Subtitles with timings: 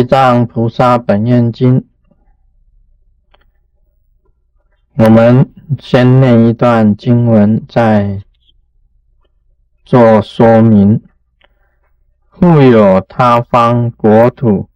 [0.02, 1.82] 《地藏菩萨本愿经》，
[4.94, 8.22] 我们先念一段经文，再
[9.84, 11.02] 做说明。
[12.30, 14.70] 复有他方国土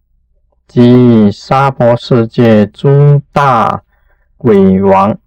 [0.67, 3.83] 及娑婆世界诸大
[4.37, 5.17] 鬼王，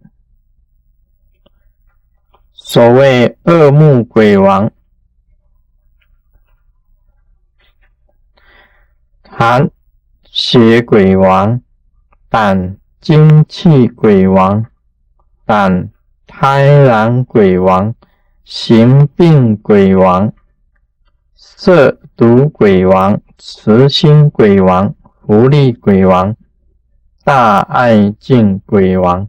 [2.53, 4.71] 所谓恶目鬼王，
[9.29, 9.69] 含。
[10.31, 11.61] 血鬼王、
[12.29, 14.65] 胆精气鬼王、
[15.47, 15.91] 胆
[16.27, 17.95] 胎然鬼王、
[18.45, 20.31] 行病鬼王、
[21.35, 24.95] 色毒鬼王、慈心鬼王、
[25.27, 26.37] 福利鬼王、
[27.25, 29.29] 大爱敬鬼王，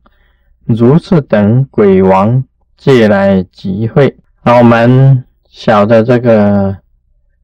[0.66, 2.43] 如此等鬼王
[2.77, 4.18] 借来集会。
[4.43, 6.77] 那我们晓得这个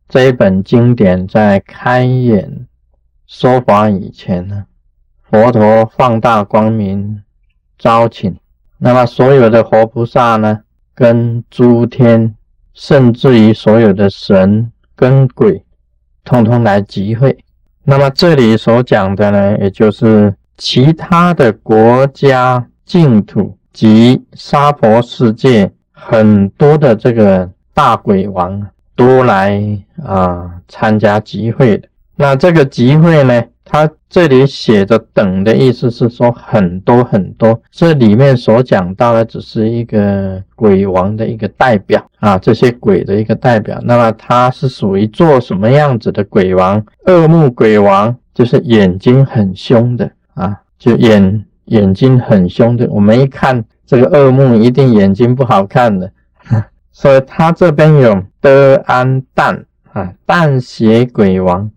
[0.10, 2.68] 这一本经典在开演。
[3.28, 4.66] 说法以前呢，
[5.30, 7.24] 佛陀放大光明
[7.78, 8.36] 招请，
[8.78, 10.62] 那么所有的活菩萨呢，
[10.94, 12.36] 跟诸天，
[12.74, 15.64] 甚至于所有的神跟鬼，
[16.24, 17.38] 通通来集会。
[17.84, 29.60] 那么这里所讲的呢，也就是其他的国家净土及娑婆世界很多的这个大鬼王都来
[30.04, 31.88] 啊参加集会的。
[32.16, 33.44] 那这个集会呢？
[33.68, 37.60] 它这里写着“等”的意思是说很多很多。
[37.72, 43.80] 这里面所讲到的只是一个鬼王的一个代表啊，这些鬼的一个代表。
[43.84, 46.82] 那么他是属于做什么样子的鬼王？
[47.08, 52.88] 恶目鬼王就是眼睛很凶的啊，就眼眼睛很凶的。
[52.92, 56.10] 我们一看这个恶目，一定眼睛不好看的。
[56.94, 61.70] 所以他这边有的安淡啊，淡血鬼王。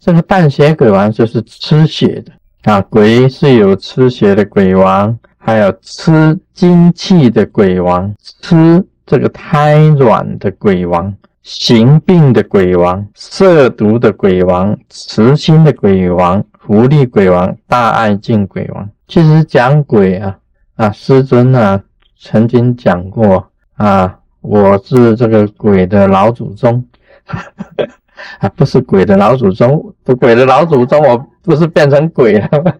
[0.00, 8.10] 这个半血鬼王就是吃血的啊，鬼是有吃血的鬼王，还有吃精气的鬼王，
[8.40, 18.88] 吃这个胎卵的鬼王，行病的鬼王，色毒的鬼王，慈心的鬼王，福利鬼王，大爱敬鬼王。
[19.06, 20.38] 其实讲鬼啊
[20.76, 21.82] 啊，师尊啊
[22.18, 26.82] 曾经讲过啊，我是这个鬼的老祖宗。
[28.38, 32.72] 啊，不是鬼的老祖宗，鬼的老祖宗，我不是变成鬼了吗？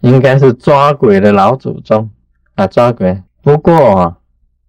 [0.00, 2.10] 应该是抓鬼的老祖宗
[2.54, 3.22] 啊，抓鬼。
[3.42, 4.16] 不过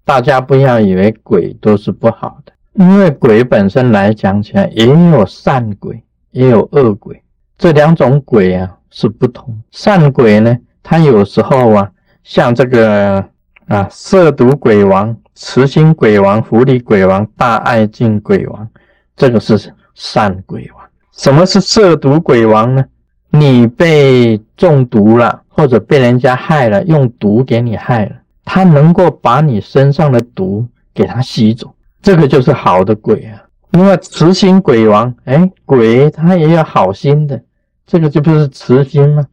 [0.05, 7.21] 大家不要以为鬼都是不好的，因为鬼本身来讲起来，也有善鬼，也有恶鬼，
[7.57, 9.59] 这两种鬼啊是不同。
[9.71, 11.89] 善鬼呢，他有时候啊，
[12.23, 13.23] 像这个
[13.67, 18.69] 啊，色毒鬼王、慈心鬼王、福利鬼王、大爱敬鬼王。
[19.15, 20.83] 这个是善鬼王。
[21.11, 22.83] 什么是色毒鬼王呢？
[23.29, 28.15] 你被中毒了，或者被人家害了，用毒给你害了，
[28.45, 33.41] 他能够把你身上的毒给他吸走，这个就是好的鬼啊。
[33.71, 37.41] 因为慈心鬼王，哎，鬼他也有好心的，
[37.87, 39.25] 这个就不是慈心吗？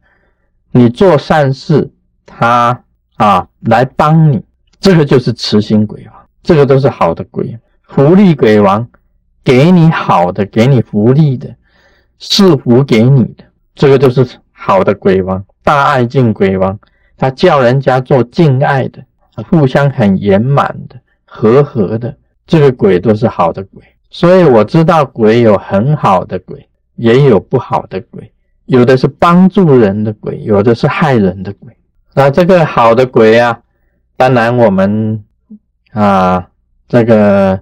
[0.71, 1.91] 你做善事，
[2.25, 2.83] 他
[3.17, 4.41] 啊来帮你，
[4.79, 7.57] 这个就是慈心鬼王，这个都是好的鬼。
[7.83, 8.87] 福利鬼王。
[9.43, 11.55] 给你好的，给你福利的，
[12.19, 13.43] 赐福给你的，
[13.73, 16.77] 这个就是好的鬼王，大爱敬鬼王，
[17.17, 19.03] 他叫人家做敬爱的，
[19.49, 22.15] 互相很圆满的，和和的，
[22.45, 23.83] 这个鬼都是好的鬼。
[24.11, 28.31] 所以我知道鬼有很好的鬼，也有不好的鬼，
[28.65, 31.75] 有的是帮助人的鬼，有的是害人的鬼。
[32.13, 33.59] 那这个好的鬼啊，
[34.15, 35.23] 当然我们
[35.93, 36.47] 啊，
[36.87, 37.59] 这个。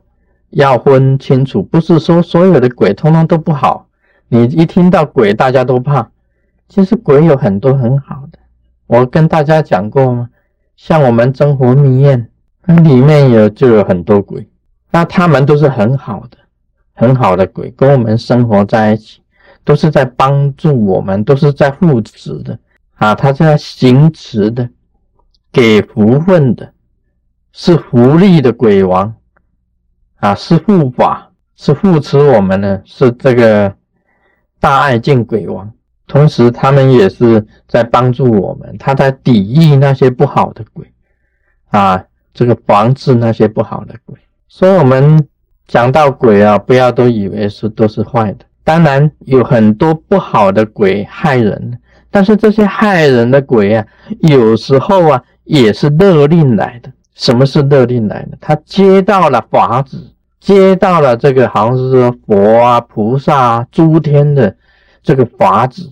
[0.51, 3.87] 要分清楚，不是说所有的鬼通通都不好。
[4.27, 6.09] 你一听到鬼，大家都怕。
[6.67, 8.39] 其实鬼有很多很好的，
[8.85, 10.29] 我跟大家讲过吗？
[10.75, 12.29] 像我们真活密院，
[12.67, 14.47] 里面有就有很多鬼，
[14.91, 16.37] 那他们都是很好的，
[16.93, 19.21] 很好的鬼，跟我们生活在一起，
[19.63, 22.57] 都是在帮助我们，都是在护持的
[22.95, 24.69] 啊，他是在行持的，
[25.51, 26.71] 给福分的，
[27.51, 29.15] 是福利的鬼王。
[30.19, 33.73] 啊，是护法，是护持我们呢，是这个
[34.59, 35.71] 大爱敬鬼王。
[36.07, 40.91] 同时，他们也是在帮助我们，他在抵御那些不好的鬼
[41.69, 44.17] 啊，这个防治那些不好的鬼。
[44.47, 45.27] 所以，我们
[45.67, 48.45] 讲到鬼啊，不要都以为是都是坏的。
[48.63, 51.79] 当然，有很多不好的鬼害人，
[52.09, 53.85] 但是这些害人的鬼啊，
[54.21, 56.91] 有时候啊，也是勒令来的。
[57.19, 58.37] 什么是勒令来的？
[58.39, 59.97] 他接到了法旨，
[60.39, 64.55] 接到了这个好像是说佛啊、菩萨、啊、诸天的
[65.03, 65.91] 这个法子，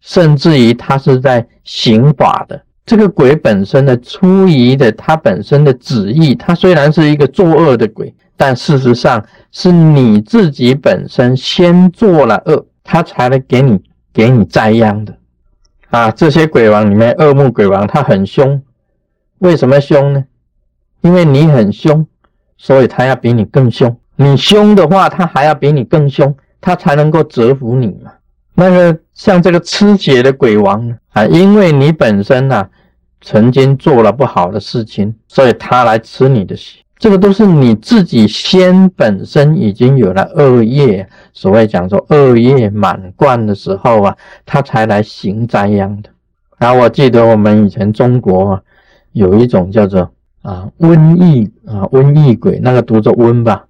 [0.00, 2.62] 甚至于他是在行法的。
[2.86, 13.82] 这个鬼本身的出于的，他本身的旨意，他虽然是一个作恶的鬼，但事实上是你自己本身先做了恶，他才能给你
[14.12, 15.12] 给你栽殃的。
[15.88, 18.62] 啊，这些鬼王里面，恶目鬼王他很凶，
[19.38, 20.24] 为什么凶呢？
[21.02, 22.06] 因为你很凶，
[22.56, 23.96] 所以他要比你更凶。
[24.16, 28.12] 你凶的话，他还要比你更凶，他才能够折服你嘛。
[28.54, 32.68] 那个像这个吃血的鬼王，啊，因为你本身呢
[33.22, 36.80] 曾经做了不好的事情，所以他来吃你的血。
[36.98, 44.14] 这个都是你自己先本身已经有了恶业，所谓讲说恶业满贯的时候啊，
[44.44, 46.10] 他才来行灾殃的。
[46.58, 48.62] 然后我记得我们以前中国啊，
[49.12, 50.10] 有一种叫做
[50.42, 53.66] 啊瘟疫啊瘟疫鬼，那个读作瘟吧，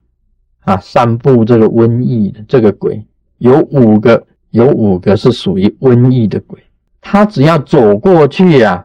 [0.61, 3.05] 啊散布这个瘟疫的这个鬼
[3.39, 4.27] 有五个。
[4.53, 6.59] 有五个是属于瘟疫的鬼，
[7.01, 8.85] 他只要走过去呀，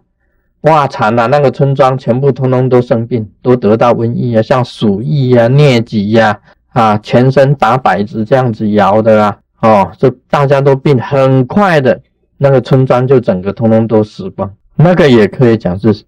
[0.62, 1.26] 哇惨了！
[1.26, 12.00] 那个村庄全部通通都生病，都得到瘟疫啊，像鼠疫呀、疟疾呀，啊，全身打摆子这样子摇的啊，哦，这大家都病，很快的
[12.38, 14.54] 那个村庄就整个通通都死光。
[14.76, 16.06] 那个也可以讲是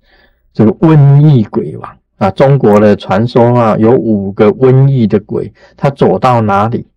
[0.58, 6.88] 这个瘟疫鬼王啊，中国的传说啊，有五个瘟疫的鬼，他走到哪里？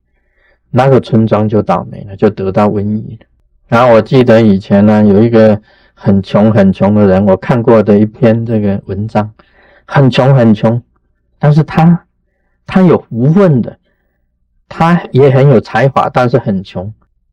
[0.70, 3.26] 那个村庄就倒霉了，就得到瘟疫了。
[3.68, 5.60] 然后我记得以前呢，有一个
[5.92, 9.30] 很穷很穷的人，我看过的一篇这个文章，
[9.84, 10.82] 很穷很穷，
[11.38, 12.06] 但是他
[12.66, 13.76] 他有福分的，
[14.70, 16.90] 他也很有才华，但是很穷。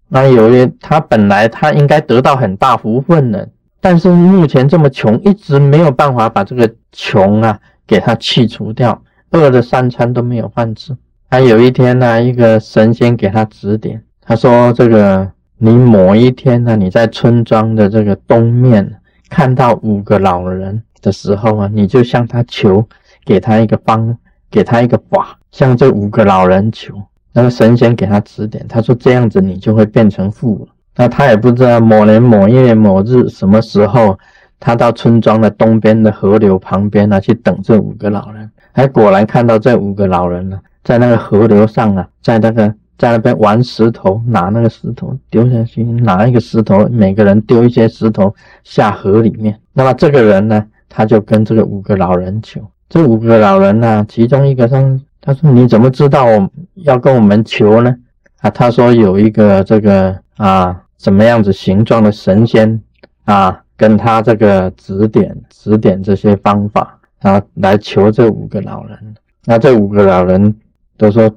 [0.10, 3.48] 那有一他本来他应该得到很大福分的，
[3.80, 9.02] 但是目前这么穷，一直没有办法把这个穷啊给他去除掉，
[9.32, 10.96] 饿的三餐都没有饭吃。
[11.30, 22.88] 他有一天呢，一个神仙给他指点，他说：“这个你某一天呢，你在村庄的这个东面看到五个老人的时候啊，你就向他求，
[23.26, 24.18] 给他一个方，
[24.50, 26.96] 给他一个法，向这五个老人求。
[27.34, 30.74] 那个神仙给他指点，他说这样子你就会变成富了。
[30.98, 34.18] 那他也不知道某年某月某日什么时候，
[34.60, 48.34] 他到村庄的东边的河流旁边呢，去等这五个老人，还果然看到这五个老人呢。”在那个河流上啊，在那个在那边玩石头，拿那个石头丢下去，拿一个石头，每个人丢一些石头
[48.64, 49.60] 下河里面。
[49.74, 52.62] 那么这个人呢，他就跟这个五个老人求。
[52.88, 57.94] 这五个老人呢，其中一个上，他说：“你怎么知道我要跟我们求呢？”
[58.40, 62.82] 啊，他说有一个这个啊，什么样子形状的神仙
[63.26, 69.16] 啊，跟他这个指点指点这些方法啊，来求这五个老人。
[69.46, 70.56] 那这五个老人。
[71.00, 71.32] 都说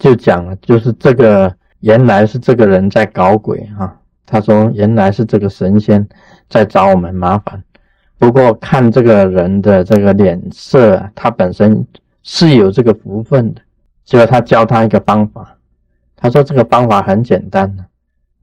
[0.00, 3.96] 就讲了，就是这个原来是这个人在搞鬼哈。
[4.26, 6.04] 他说原来是这个神仙
[6.48, 7.62] 在找我们麻烦。
[8.18, 11.86] 不过看这个人的这个脸色，他本身
[12.24, 13.62] 是有这个福分的。
[14.04, 15.56] 结果他教他一个方法，
[16.16, 17.72] 他说这个方法很简单，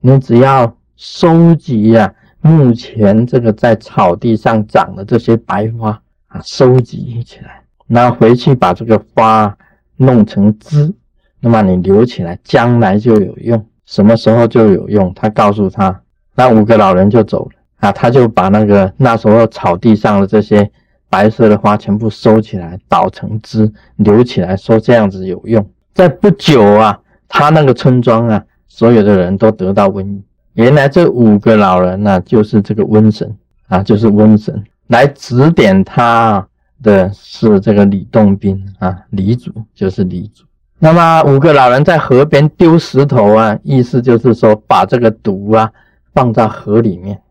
[0.06, 5.98] 你只要收集呀，目前这个在草地上长的这些白花
[6.28, 9.56] 啊，收集起来，然后回去把这个花。
[9.96, 10.92] 弄成汁，
[11.40, 13.64] 那么你留起来，将来就有用。
[13.86, 15.14] 什么时候就有用？
[15.14, 16.02] 他告诉他，
[16.36, 17.92] 那五个老人就走了啊。
[17.92, 20.70] 他就把那个那时候草地上的这些
[21.10, 25.66] 白色的花全部收起来，捣成汁，留起来，说这样子有用。
[25.94, 28.44] 在不久啊，他那个村庄啊，
[28.76, 30.24] 所有的人都得到瘟疫。
[30.54, 33.38] 原来这五个老人呢，就是这个瘟神
[33.68, 36.48] 啊，就是瘟神来指点他。
[36.82, 40.44] 的是这个李洞宾啊，李祖就是李祖。
[40.80, 45.72] 那么五个老人在河边丢石头啊，意思就是说把这个毒啊
[46.14, 47.22] 放在河里面，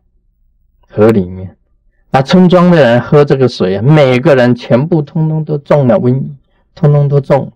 [0.89, 1.55] 河里面。
[2.09, 6.31] 那村庄的人喝这个水啊，每个人全部通通都中了瘟疫，
[6.73, 7.51] 通通都中。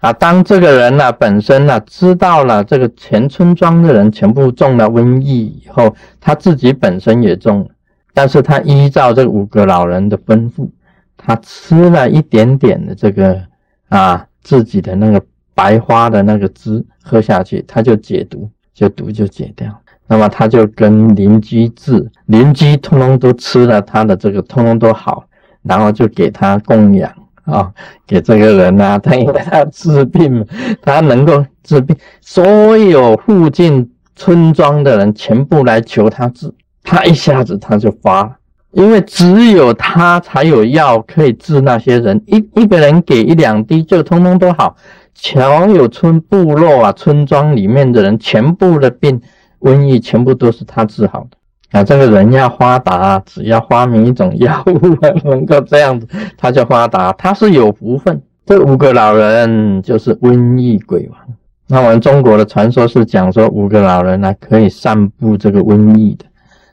[0.00, 7.68] 啊，当这个人呢本身呢知道了这个全村庄的人全部中了瘟疫以后，他自己本身也中，
[8.12, 10.68] 但是他依照这五个老人的吩咐。
[11.16, 13.40] 他吃了一点点的这个
[13.88, 15.20] 啊，自己的那个
[15.54, 19.74] 白花的那个汁喝下去，他就解毒，就毒就解掉。
[20.06, 25.24] 那么他就跟邻居治，邻居通通都吃了他的这个，通通都好，
[25.62, 27.10] 然后就给他供养
[27.46, 27.72] 啊，
[28.06, 30.46] 给这个人啊，他因为他治病，
[30.82, 38.36] 他能够治病，所有附近村庄的人全部来求他治，他一下子他就发了。
[38.72, 44.76] 因为只有他才有药可以治那些人，一一个人给一两滴就通通都好。
[45.14, 49.18] 全有村部落啊，村庄里面的人全部的病
[49.60, 51.38] 瘟疫全部都是他治好的
[51.76, 51.84] 啊！
[51.84, 54.80] 这个人要发达，只要发明一种药物
[55.24, 58.20] 能够这样子，他就发达，他是有福分。
[58.46, 61.20] 这五个老人就是瘟疫鬼王。
[61.68, 66.24] 那我们中国的传说是讲说五个老人呢可以散布这个瘟疫的，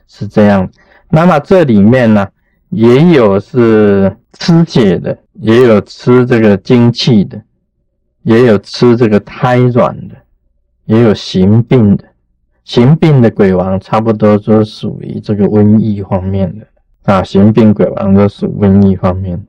[0.06, 0.68] 是这样。
[1.10, 2.26] 那么这里面呢
[2.70, 7.40] 也有是吃血的，也有吃这个精气的，
[8.22, 10.14] 也有吃这个胎卵的，
[10.86, 12.04] 也有行病的。
[12.64, 16.66] 行病的鬼王差不多都属于这个瘟疫方面的
[17.04, 19.40] 啊，行病鬼王都属瘟疫方面。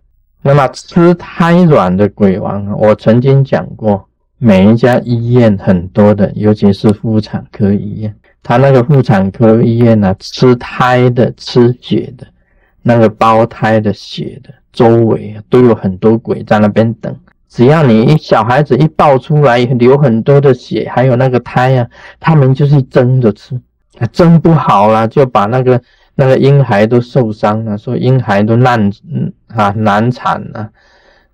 [0.41, 4.07] 那么吃胎卵的鬼王，我曾经讲过。
[4.37, 12.27] 每一家医院很多的，尤其是妇产科医院，他那个妇产科医院呢，吃胎的、吃血的，
[12.81, 17.15] 那个胞胎的血的周围都有很多鬼在那边等。
[17.55, 21.87] 只要你一小孩子一抱出来，流很多的血，还有那个胎呀，
[22.19, 23.57] 他们就是蒸着吃，
[24.11, 25.81] 蒸不好了，就把那个
[26.15, 28.91] 那个婴孩都受伤了，说婴孩都难
[29.47, 30.69] 啊难产了，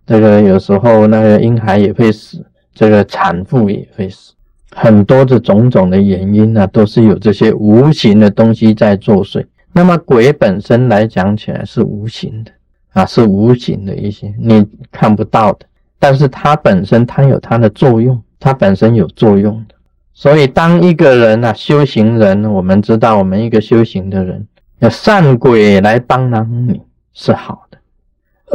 [0.05, 2.45] 这个有时候那个婴孩也会死。
[2.73, 4.33] 这个产妇也会死，
[4.73, 9.45] 很多的种种的原因呢，都是有这些无形的东西在作祟。
[9.73, 12.51] 那么鬼本身来讲起来是无形的
[12.93, 15.65] 啊，是无形的一些你看不到的，
[16.01, 19.75] 但是它本身它有它的作用，它本身有作用的。
[20.13, 24.47] 所以当一个人啊修行人，我们知道我们一个修行的人，
[24.79, 26.81] 要善鬼来帮忙你
[27.13, 27.77] 是好的，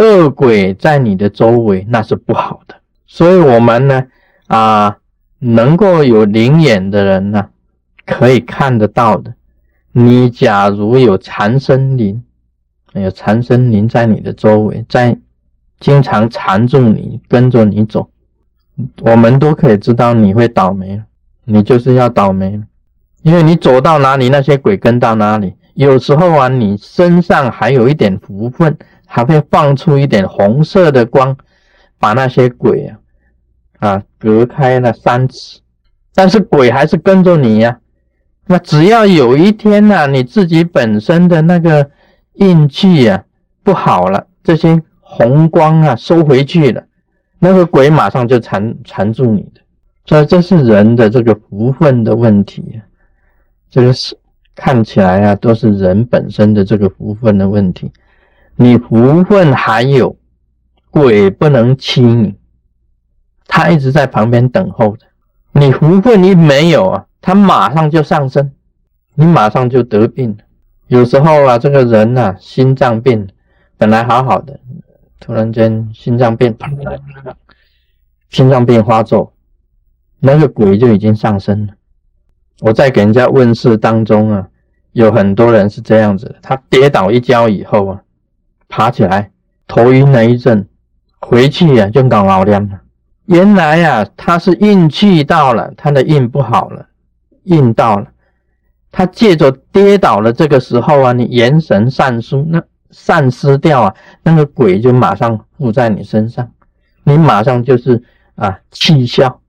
[0.03, 2.75] 恶鬼在你的周围那是不好的。
[3.07, 4.07] 所以，我们呢，
[4.49, 4.97] 啊，
[5.39, 7.49] 能够有灵眼的人呢，
[8.05, 9.33] 可以看得到的。
[9.93, 12.25] 你假如有残身灵，
[12.93, 15.17] 有残身灵在你的周围，在
[15.81, 18.09] 经常缠住你，跟着你走，
[19.03, 21.03] 我们都可以知道你会倒霉。
[21.45, 22.61] 你就是要倒霉，
[23.23, 25.55] 因为你走到哪里，那些鬼跟到哪里。
[25.75, 31.37] 有时候啊，你身上还有一点福分，还会放出一点红色的光。
[31.99, 32.99] 把那些鬼啊
[33.79, 35.61] 啊隔开了三尺，
[36.15, 37.79] 但是鬼还是跟着你呀。
[38.47, 41.91] 那只要有一天呢，你自己本身的那个
[42.35, 43.25] 运气呀
[43.63, 44.83] 不好了，这些
[45.17, 46.85] 红光啊收回去了，
[47.39, 49.61] 那个鬼马上就缠缠住你的。
[50.05, 52.81] 所以这是人的这个福分的问题，
[53.71, 54.17] 这个是
[54.55, 57.91] 看起来啊都是人本身的这个福分的问题。
[58.57, 60.17] 你福分还有。
[60.89, 62.37] 鬼不能欺你，
[63.47, 65.05] 他一直在旁边等候着。
[65.53, 68.51] 你福分一没有啊，他马上就上升，
[69.15, 70.35] 你马上就得病。
[70.87, 73.29] 有时候啊，这个人呐，心脏病
[73.77, 74.59] 本来好好的，
[75.19, 76.57] 突然间心脏病，
[78.31, 79.33] 心脏病发作，
[80.21, 81.73] 那个鬼就已经上身了。
[82.61, 84.49] 我在给人家问事当中啊，
[84.93, 88.03] 有很多人是这样子，他跌倒一跤以后啊，
[88.69, 89.31] 爬起来，
[89.67, 90.67] 头晕了一阵。
[91.19, 92.81] 回去呀，就搞老练了。
[93.25, 96.87] 原来呀，他是运气到了，他的运不好了，
[97.45, 98.07] 运到了。
[98.93, 106.51] 他借着跌倒了这个时候啊，你元神散失，那散失掉啊，那个鬼就马上附在你身上，
[107.05, 108.03] 你马上就是
[108.35, 109.41] 啊气笑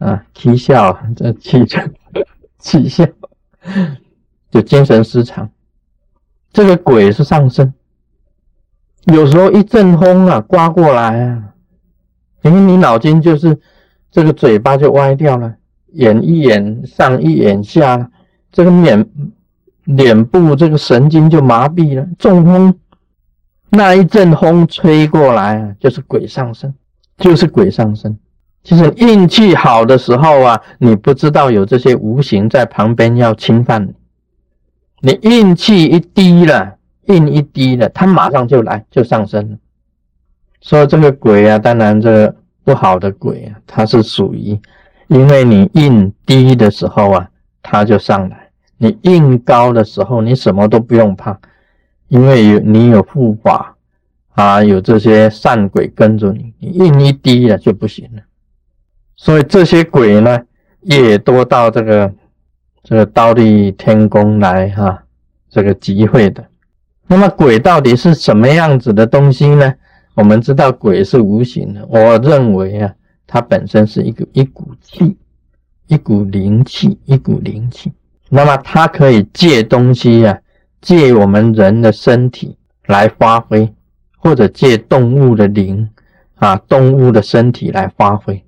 [0.00, 1.80] 啊气笑，这气笑
[2.58, 3.06] 气笑，
[4.50, 5.50] 就精神失常。
[6.52, 7.72] 这个鬼是上身。
[9.06, 11.54] 有时候一阵风啊，刮过来啊，
[12.42, 13.58] 因为你脑筋就是
[14.10, 15.56] 这个嘴巴就歪掉了，
[15.88, 18.10] 眼一眼上一眼下，
[18.52, 19.04] 这个脸
[19.96, 22.06] 脸部这个神经就麻痹了。
[22.18, 22.74] 中风，
[23.70, 26.74] 那一阵风吹过来啊，就是鬼上身，
[27.18, 28.18] 就是鬼上身。
[28.62, 33.86] 其实运气好的时候啊，你不知道有这些无形在旁边要侵犯
[35.00, 36.76] 你，你运气一低了。
[37.06, 39.56] 印一低了，他马上就来，就上升了。
[40.60, 44.56] 说这个鬼啊，当然这个不好的鬼啊，它是属于，
[45.08, 47.28] 因为你印低的时候啊，
[47.60, 48.36] 它就上来；
[48.82, 51.38] 你印高的时候，你什么都不用怕，
[52.08, 53.76] 因为有你有护法
[54.30, 56.52] 啊，有这些善鬼跟着你。
[56.58, 58.22] 你印一低了就不行了。
[59.14, 60.36] 所以这些鬼呢，
[60.80, 62.12] 也多到这个
[62.82, 65.04] 这个刀立天宫来哈，
[65.48, 66.44] 这个集会的。
[67.06, 69.72] 那么鬼到底是什么样子的东西呢？
[70.14, 72.92] 我们知道鬼是无形的，我认为啊，
[73.28, 75.16] 它本身是一个一股气，
[75.86, 77.92] 一股灵气，一股灵气。
[78.34, 80.38] 那么它可以借东西啊，
[80.80, 83.70] 借我们人的身体来发挥，
[84.16, 85.86] 或者借动物的灵
[86.36, 88.42] 啊，动物的身体来发挥。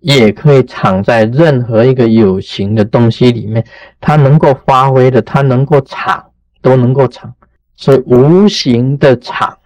[0.00, 3.62] 也可以藏在任何一个有形的东西里面，
[4.00, 6.24] 它能够发挥的，它能够藏，
[6.62, 7.30] 都能够藏。
[7.76, 9.58] 所以无形的藏，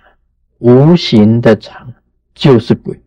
[0.59, 1.87] 无形的藏
[2.35, 3.01] 就是鬼，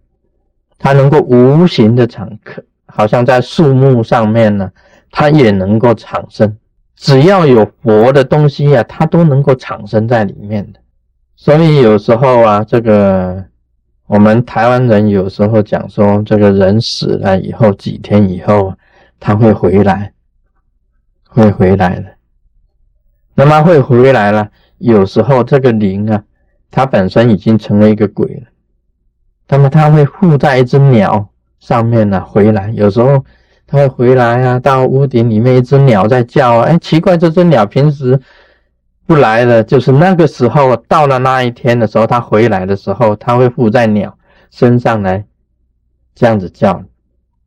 [0.78, 4.72] 它能够无形的藏，可好像在树木上面呢，
[5.18, 6.58] 它也能够产生。
[6.94, 10.80] 只要有佛的东西啊，它都能够产生在里面的。
[11.38, 13.46] 所以有时候啊，这个
[14.08, 18.74] 我们台湾人有时候讲说，这个人死了以后几天以后
[19.18, 20.12] 他会回来，
[21.30, 22.06] 会回来的。
[23.36, 26.22] 那么会回来了，有时候这个灵啊，
[26.70, 28.48] 它本身已经成为一个鬼了。
[29.48, 31.30] 那么它会附在一只鸟
[31.60, 32.70] 上面呢，回来。
[32.72, 33.24] 有时候。
[33.68, 38.20] 他会回来啊，到屋顶里面，一只鸟在叫啊，哎，奇怪，这只鸟平时
[39.08, 44.18] 不来了，就是那个时候到了那一天的时候，它回来的时候，它会附在鸟
[44.52, 45.26] 身上来
[46.14, 46.84] 这样子叫。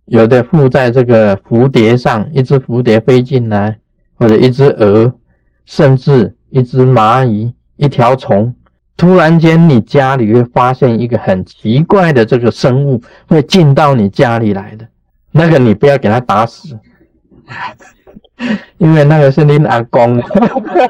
[0.07, 3.79] 有的附在这个蝴蝶上，一只蝴蝶飞进来，
[4.15, 5.13] 或者一只蛾，
[5.67, 8.55] 甚至一只蚂蚁、一条虫，
[8.97, 14.89] 突然间你家里会发现一个很奇怪的这个生物会进到你家里来的。
[15.39, 16.77] 那个你不要给他打死，
[18.77, 20.21] 因为那个是你阿公，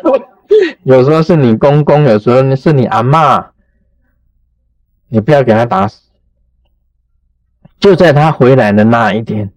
[0.85, 3.51] 有时候是你公公，有时候是你阿妈，
[5.09, 6.01] 你不要给他打死。
[7.79, 9.53] 就在他回来的那一天，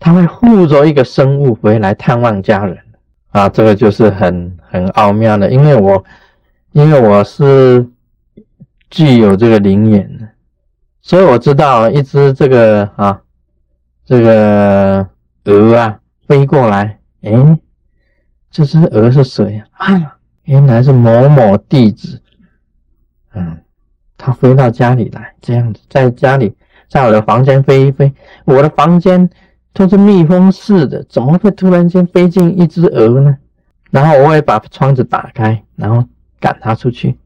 [0.00, 2.78] 他会护着一个生物回来探望家人。
[3.32, 6.02] 啊，这个就是很很奥妙的，因为我
[6.72, 7.86] 因为我是
[8.88, 10.26] 具有这个灵眼的，
[11.02, 13.20] 所以我知道一只这个啊。
[14.04, 15.08] 这个
[15.44, 17.58] 鹅啊，飞过来，哎，
[18.50, 19.64] 这只鹅是谁呀？
[19.72, 22.20] 啊，原来是某某弟子。
[23.32, 23.56] 嗯，
[24.18, 26.52] 他飞到家里来，这样子，在家里，
[26.88, 28.12] 在我的房间飞一飞。
[28.44, 29.30] 我的房间
[29.72, 33.36] 都是密封式的，怎么会突然间飞进一只鹅呢？
[33.92, 36.04] 然后我会把窗子打开，然后
[36.40, 37.16] 赶它出去。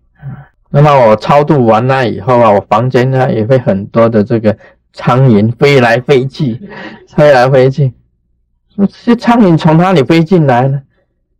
[0.68, 4.54] 那么我超度完了以后啊，我房间呢也会很多的这个。
[4.96, 6.58] 苍蝇飞来飞去，
[7.06, 7.92] 飞来飞去。
[8.74, 10.80] 这些苍蝇从哪里飞进来呢？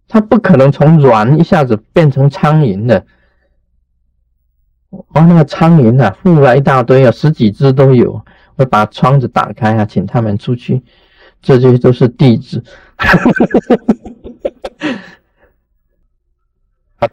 [0.07, 3.07] 它不可能从卵一下子变成苍蝇的。
[4.90, 8.23] 哦，那个苍蝇啊，附了一大堆啊，十几只都有。
[8.57, 10.83] 我把窗子打开啊，请他们出去。
[11.40, 12.62] 这些都是弟子。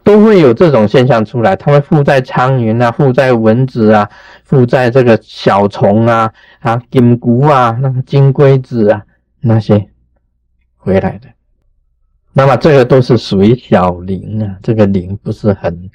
[0.02, 4.08] 都会有这种现象出来，它会附在苍蝇啊，附在蚊子啊，
[4.44, 9.02] 附在这个小虫啊，啊，金菇啊，那个金龟子啊，
[9.40, 9.88] 那些
[10.76, 11.28] 回来的。
[12.32, 15.90] 那么这个都是属于小灵啊，这个灵不是很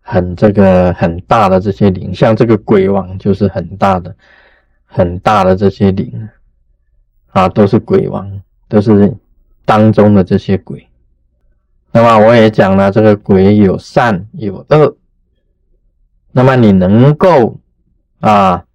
[0.00, 4.14] 很这个很大的这些灵，像这个鬼王就是很大的
[4.84, 6.28] 很大的这些灵
[7.32, 9.12] 啊，都是鬼王，都是
[9.64, 10.86] 当中的这些鬼。
[11.96, 14.98] 那么我也讲了，这个鬼有善有恶。
[16.30, 17.58] 那么你能够
[18.20, 18.66] 啊，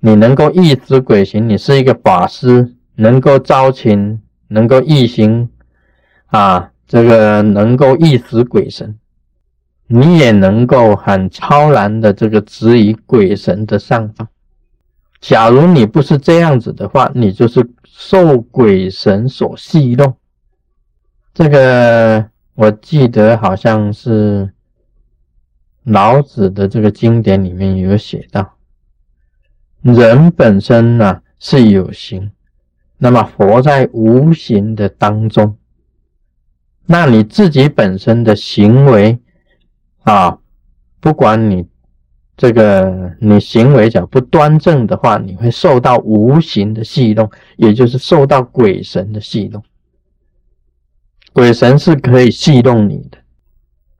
[0.00, 5.48] 你能够易使鬼行，你是一个法师，能够招请，能够易行
[6.26, 8.98] 啊，这个能够易使鬼神，
[9.86, 14.28] 你也能够很超然的这个指引鬼神的上方。
[15.22, 20.14] 假如你不是这样子的话，你就是受鬼神所戏弄，
[21.32, 22.28] 这个。
[22.58, 24.52] 我记得好像是
[25.84, 28.56] 老子的这个经典里面有写到，
[29.82, 32.32] 人本身呢是有形，
[32.96, 35.56] 那么活在无形的当中，
[36.86, 39.20] 那你自己本身的行为
[40.02, 40.36] 啊，
[40.98, 41.64] 不管你
[42.36, 49.62] 这个你行为讲不端正的话，你会受到无形的戏弄，也就是受到鬼神的戏弄。
[51.32, 53.18] 鬼神是可以戏弄你的，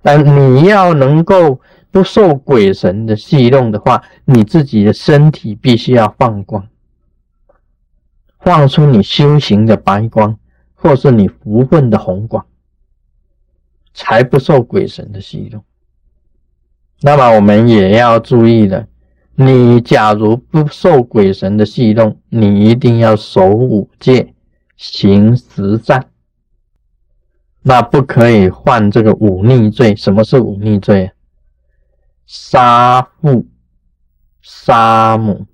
[0.03, 1.61] 但你要能够
[1.91, 6.67] 不受鬼神的戏弄的话，你自己的身体必须要放光，
[8.41, 10.39] 放出你修行的白光，
[10.75, 12.45] 或是你福分的红光，
[13.95, 15.63] 才不受鬼神的戏弄。
[17.01, 18.89] 那么我们也要注意了，
[19.37, 24.35] 你假如不受鬼神的戏弄，你一定要守五戒，
[24.77, 26.08] 行十善。
[27.63, 29.95] 那不可以犯这个忤逆罪。
[29.95, 31.11] 什么是忤逆罪？
[32.27, 33.47] 杀父、
[34.43, 35.47] 杀母、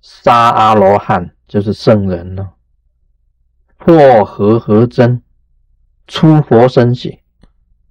[0.00, 2.52] 杀阿罗汉，就是圣人了。
[3.78, 5.22] 破和合真、
[6.06, 7.20] 出佛身血，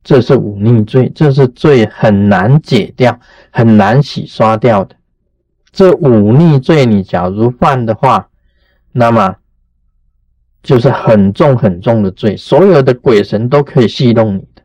[0.03, 1.11] 这是忤逆罪。
[1.13, 3.19] 这是罪很难解掉、
[3.51, 4.95] 很难洗刷掉的。
[5.71, 8.29] 这忤逆罪你假如犯的话，
[8.91, 9.35] 那么
[10.63, 14.61] 就是很重很重的罪，所有的鬼神都可以戏弄你的，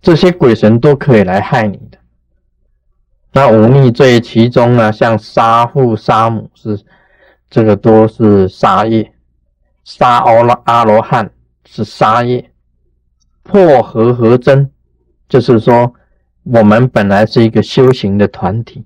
[0.00, 1.98] 这些鬼神都可以来害你的。
[3.32, 6.78] 那五逆罪其中呢，像杀父杀母是
[7.48, 9.12] 这个都是杀业，
[9.84, 11.30] 杀阿罗阿罗汉
[11.64, 12.50] 是杀业，
[13.42, 14.70] 破和合真，
[15.28, 15.94] 就是说
[16.44, 18.84] 我们本来是一个修行的团体。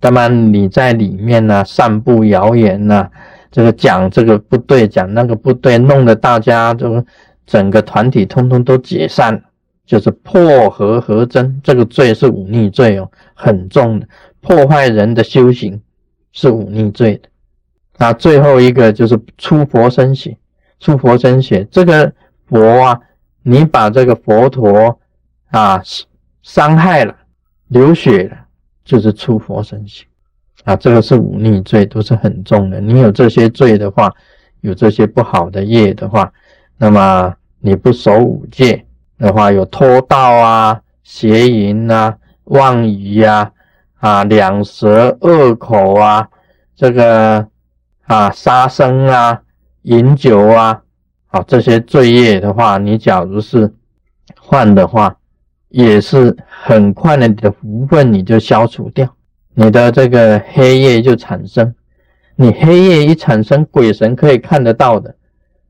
[0.00, 3.10] 那么你在里面呢，散布谣言呢，
[3.50, 7.04] 这个讲这个不对，讲那个不对，弄得大家就
[7.46, 9.42] 整个团体通通都解散，
[9.86, 14.06] 就是破和合真，这个罪是忤逆罪哦，很重的，
[14.40, 15.80] 破坏人的修行
[16.32, 17.28] 是忤逆罪的。
[17.98, 20.36] 那最后一个就是出佛身血，
[20.80, 22.12] 出佛身血，这个
[22.46, 23.00] 佛啊，
[23.42, 24.98] 你把这个佛陀
[25.50, 25.82] 啊
[26.42, 27.16] 伤害了，
[27.68, 28.36] 流血了。
[28.88, 30.06] 就是出佛身血
[30.68, 32.78] 啊，这个是忤逆罪，都是很重的。
[32.78, 34.12] 你有这些罪的话，
[34.60, 36.30] 有这些不好的业的话，
[36.76, 38.84] 那么你不守五戒
[39.16, 43.50] 的话，有偷盗啊、邪淫啊、妄语呀、
[44.00, 46.28] 啊两舌恶口啊、
[46.76, 47.48] 这个
[48.02, 49.40] 啊杀生啊、
[49.84, 50.82] 饮酒啊，
[51.28, 53.72] 啊这些罪业的话，你假如是
[54.50, 55.16] 犯的话。
[55.70, 59.06] 也是很快的，你的福分你就消除掉，
[59.60, 61.74] 你的这个黑夜就产生。
[62.36, 65.16] 你黑夜一产生，鬼神可以看得到的，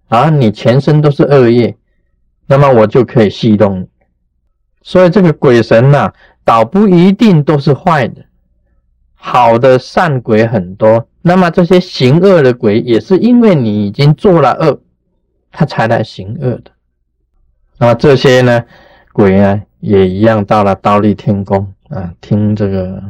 [0.09, 1.75] 啊，你全身都是恶业，
[2.47, 3.87] 那么我就可以戏弄你。
[4.83, 6.13] 所以这个鬼神呐，
[6.45, 8.23] 倒不一定都是坏的，
[9.15, 11.09] 好的善鬼很多。
[11.23, 14.79] 那么这些行恶的鬼，也是因为你已经做了恶，
[15.51, 16.71] 他才来行恶的。
[17.79, 18.63] 那这些呢，
[19.15, 19.63] 鬼啊。
[19.81, 23.01] 也一样到了倒立天宫啊，听这个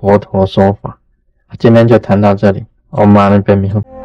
[0.00, 0.98] 佛陀说法。
[1.58, 3.97] 今天就谈到这里，我们阿弥陀佛。